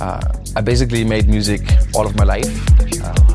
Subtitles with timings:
[0.00, 0.20] Uh,
[0.56, 1.62] I basically made music
[1.94, 3.33] all of my life.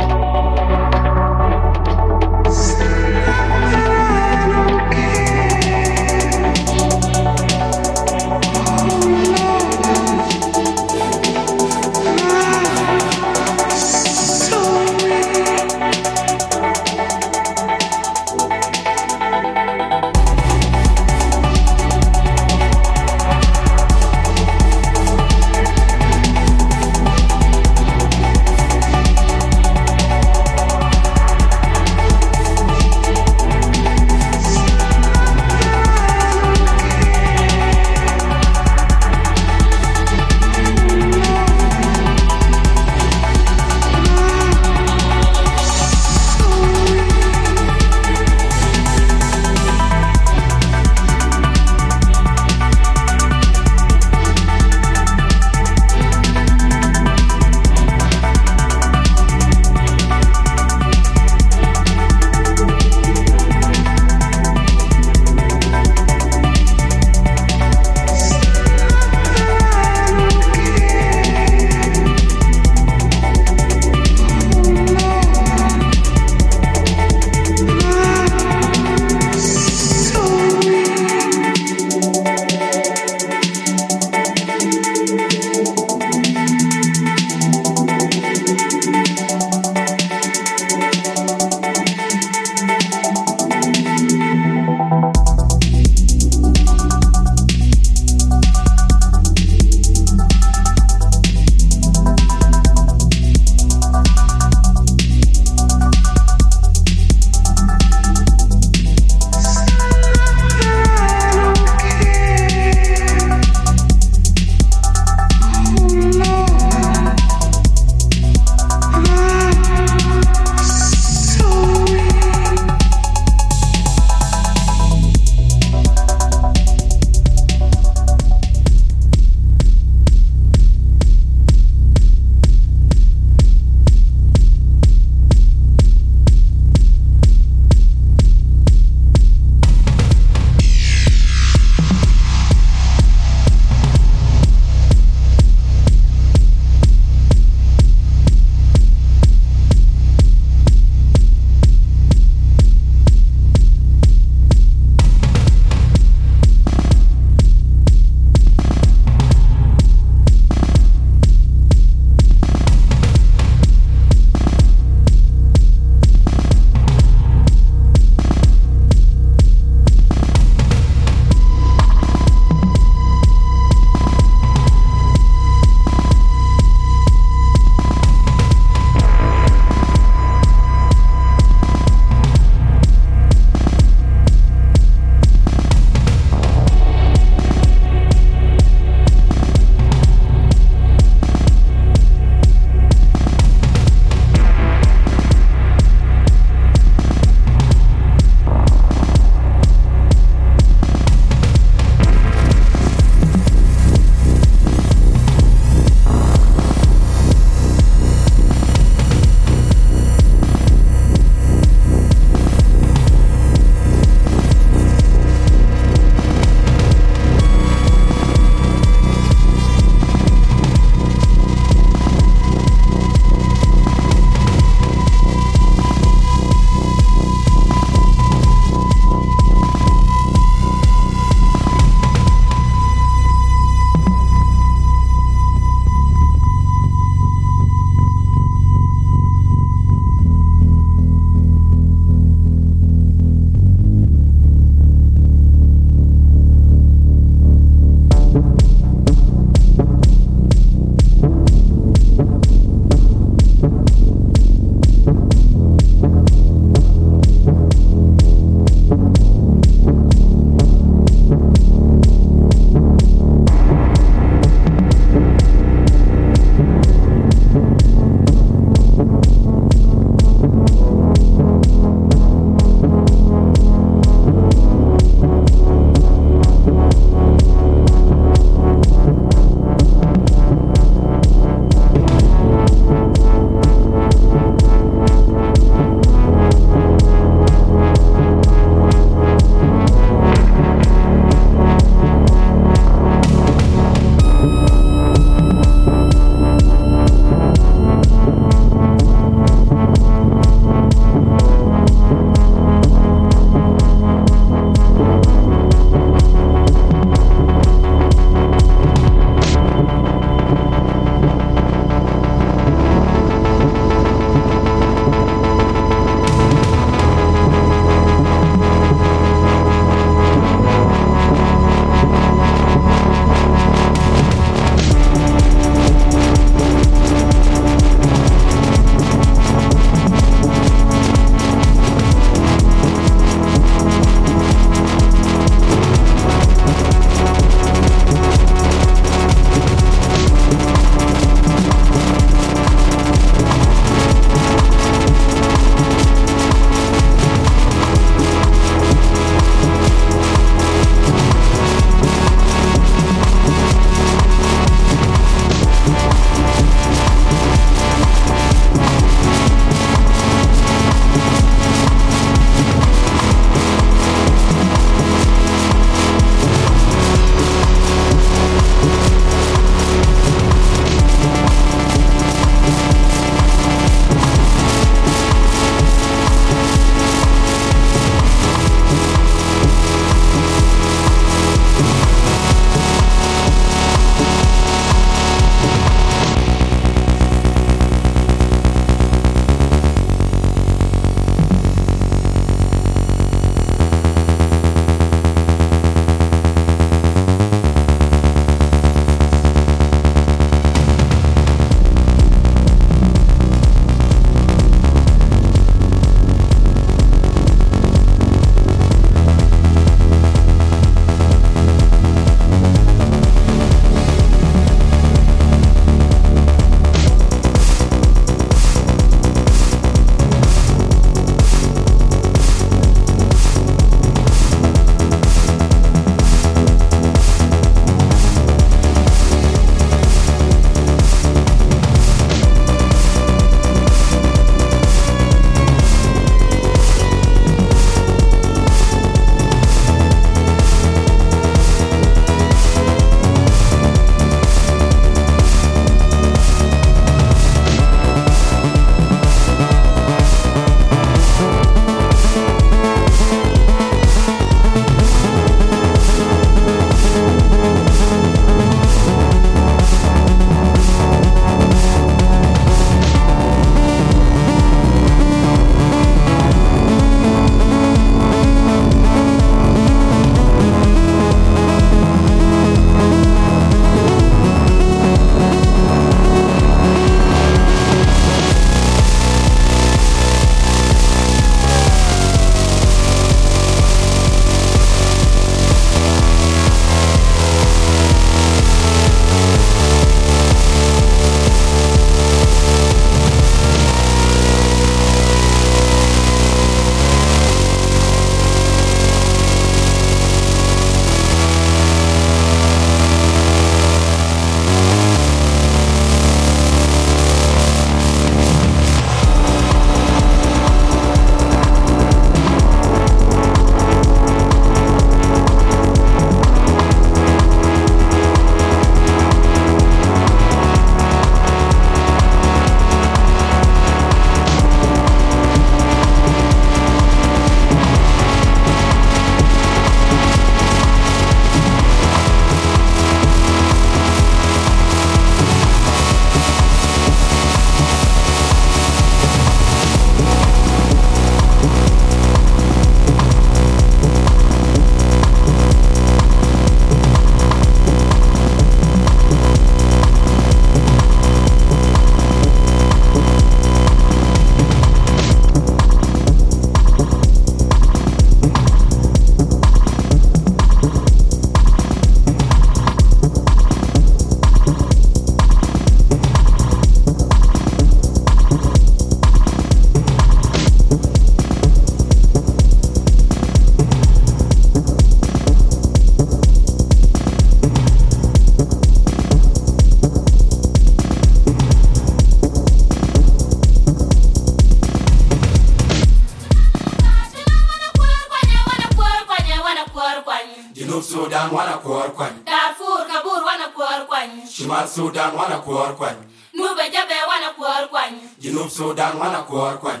[599.14, 600.00] lá na Corcoran.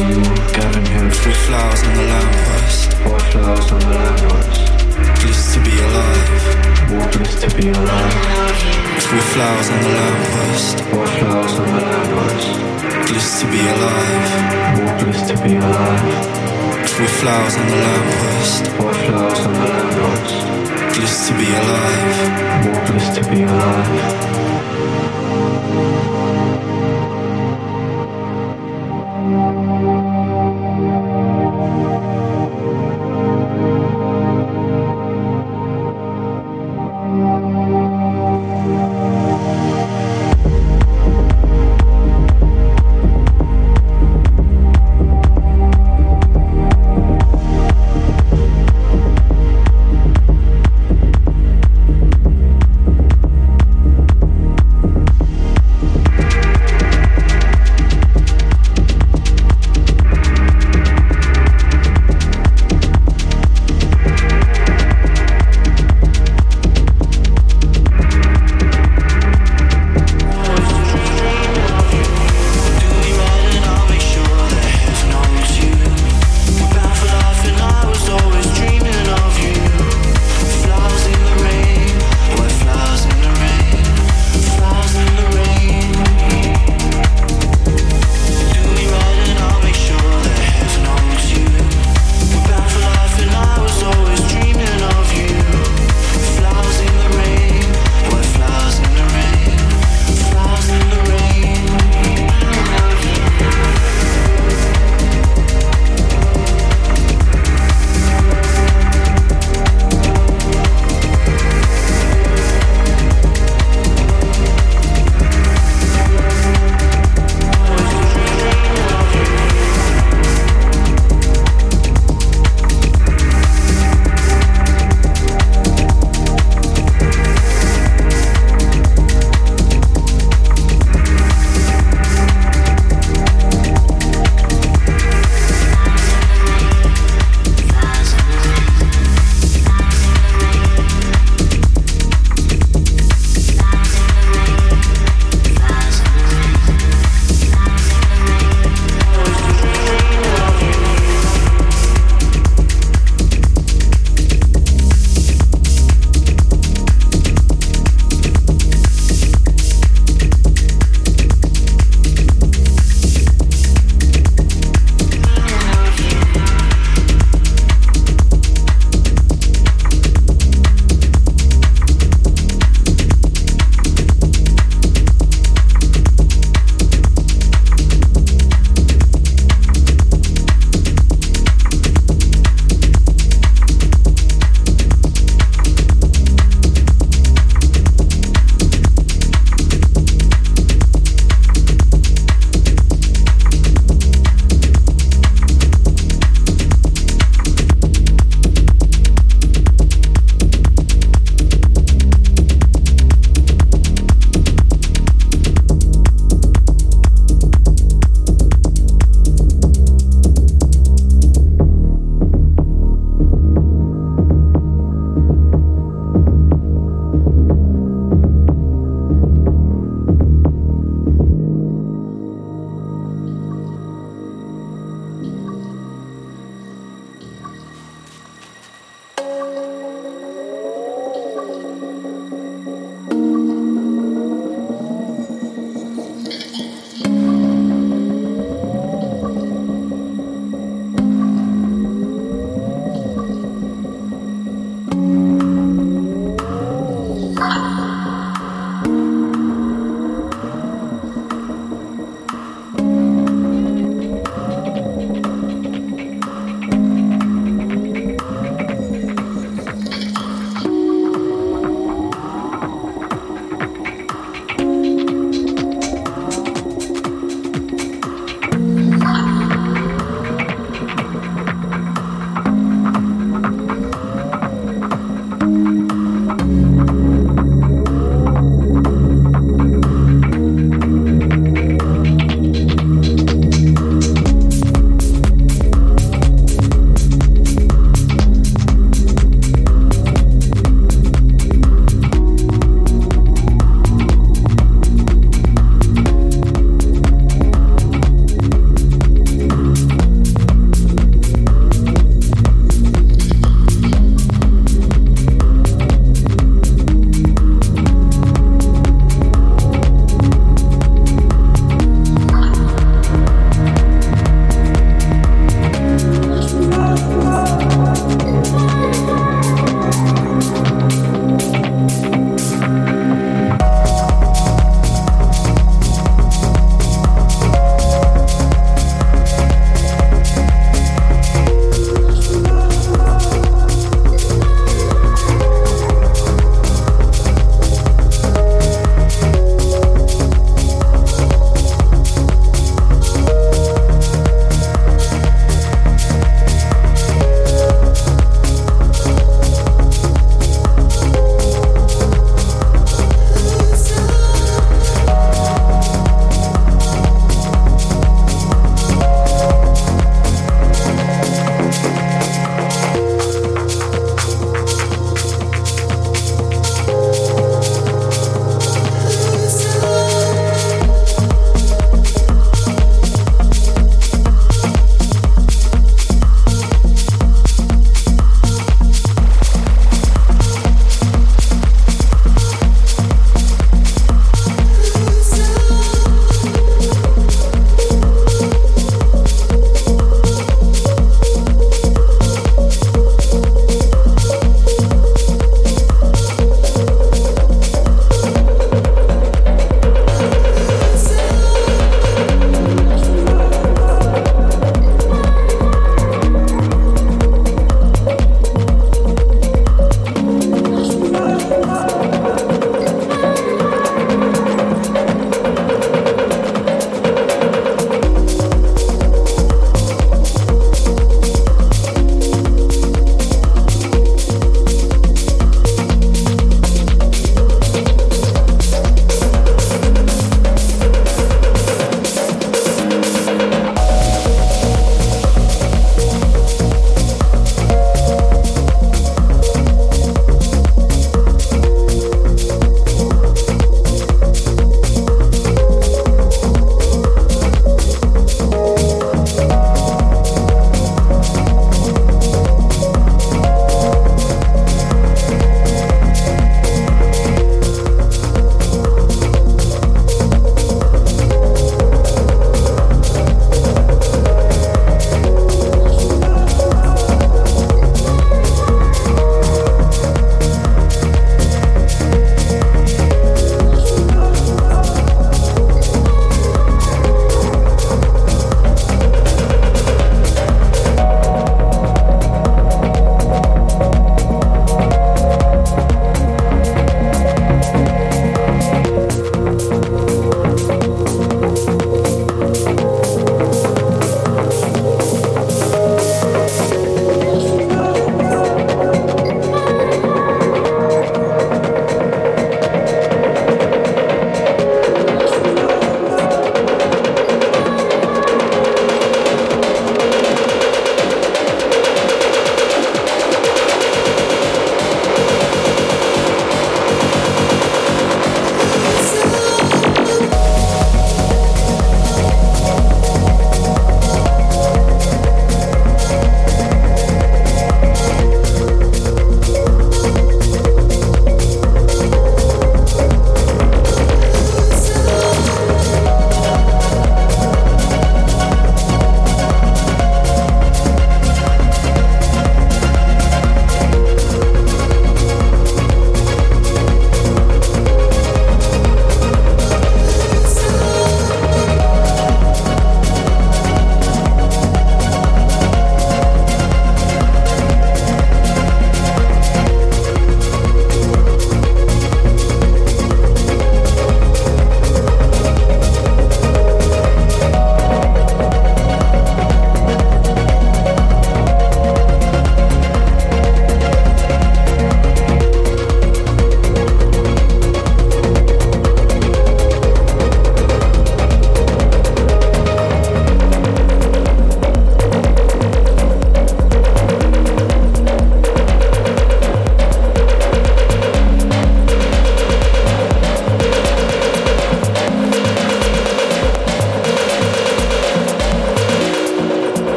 [0.00, 1.10] Gavin
[1.44, 2.92] flowers on the lamppost.
[3.04, 4.62] Four flowers on the lamppost.
[5.20, 7.12] Bliss to be alive.
[7.12, 8.14] Bliss to be alive.
[9.04, 10.80] Three flowers on the lamppost.
[10.88, 12.48] Four flowers on the lamppost.
[13.08, 15.00] Bliss to be alive.
[15.04, 16.88] Bliss to be alive.
[16.88, 18.62] Three flowers on the lamppost.
[18.76, 20.34] Four flowers on the lamppost.
[20.96, 22.86] Bliss to be alive.
[22.88, 24.30] Bliss to be alive.